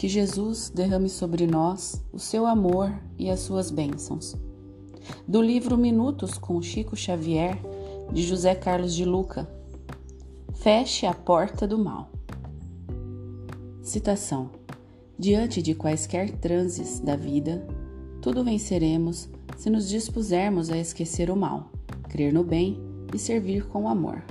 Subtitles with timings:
[0.00, 4.34] que Jesus derrame sobre nós o seu amor e as suas bênçãos.
[5.28, 7.60] Do livro Minutos com Chico Xavier,
[8.10, 9.46] de José Carlos de Luca.
[10.54, 12.10] Feche a porta do mal.
[13.82, 14.48] Citação:
[15.18, 17.62] Diante de quaisquer transes da vida,
[18.22, 19.28] tudo venceremos
[19.58, 21.70] se nos dispusermos a esquecer o mal,
[22.08, 22.80] crer no bem
[23.14, 24.24] e servir com amor.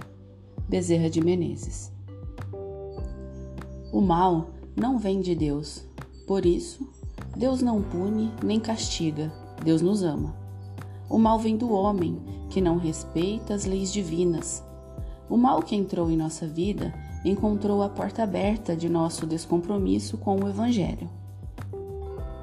[0.67, 1.91] Bezerra de Menezes.
[3.93, 5.83] O mal não vem de Deus.
[6.25, 6.87] Por isso,
[7.35, 10.33] Deus não pune nem castiga, Deus nos ama.
[11.09, 12.17] O mal vem do homem,
[12.49, 14.63] que não respeita as leis divinas.
[15.29, 16.93] O mal que entrou em nossa vida
[17.25, 21.09] encontrou a porta aberta de nosso descompromisso com o Evangelho.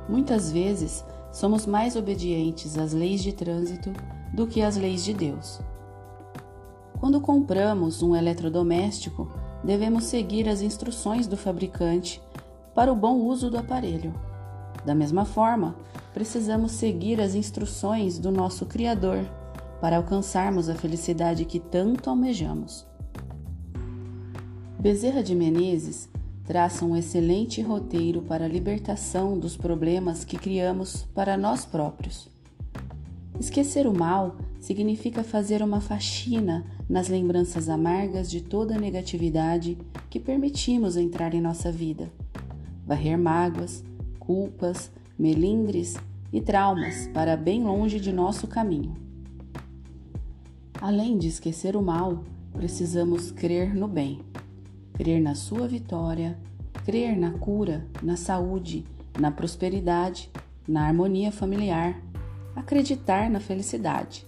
[0.06, 3.90] Muitas vezes somos mais obedientes às leis de trânsito
[4.34, 5.60] do que às leis de Deus.
[7.00, 9.26] Quando compramos um eletrodoméstico,
[9.64, 12.22] devemos seguir as instruções do fabricante
[12.76, 14.12] para o bom uso do aparelho.
[14.84, 15.74] Da mesma forma,
[16.12, 19.24] precisamos seguir as instruções do nosso Criador
[19.80, 22.86] para alcançarmos a felicidade que tanto almejamos.
[24.78, 26.06] Bezerra de Menezes
[26.44, 32.28] traça um excelente roteiro para a libertação dos problemas que criamos para nós próprios.
[33.40, 39.78] Esquecer o mal significa fazer uma faxina nas lembranças amargas de toda a negatividade
[40.10, 42.10] que permitimos entrar em nossa vida,
[42.86, 43.84] varrer mágoas,
[44.18, 45.96] culpas, melindres
[46.32, 48.94] e traumas para bem longe de nosso caminho.
[50.80, 54.20] Além de esquecer o mal, precisamos crer no bem,
[54.94, 56.38] crer na sua vitória,
[56.84, 58.84] crer na cura, na saúde,
[59.18, 60.30] na prosperidade,
[60.68, 62.00] na harmonia familiar,
[62.54, 64.26] acreditar na felicidade.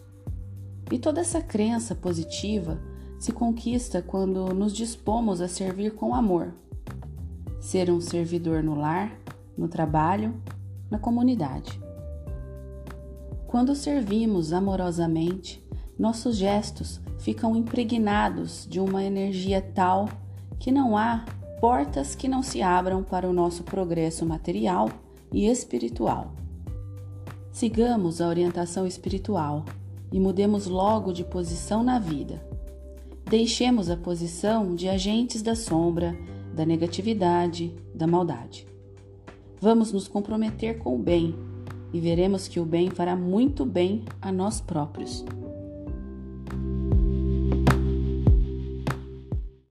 [0.90, 2.80] E toda essa crença positiva
[3.18, 6.54] se conquista quando nos dispomos a servir com amor.
[7.60, 9.12] Ser um servidor no lar,
[9.56, 10.34] no trabalho,
[10.90, 11.80] na comunidade.
[13.46, 15.64] Quando servimos amorosamente,
[15.98, 20.08] nossos gestos ficam impregnados de uma energia tal
[20.58, 21.24] que não há
[21.60, 24.88] portas que não se abram para o nosso progresso material
[25.32, 26.32] e espiritual.
[27.50, 29.64] Sigamos a orientação espiritual
[30.12, 32.40] e mudemos logo de posição na vida.
[33.24, 36.16] Deixemos a posição de agentes da sombra,
[36.58, 38.66] da negatividade, da maldade.
[39.60, 41.32] Vamos nos comprometer com o bem
[41.92, 45.24] e veremos que o bem fará muito bem a nós próprios.